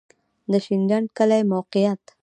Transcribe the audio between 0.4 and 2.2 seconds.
د شینډنډ کلی موقعیت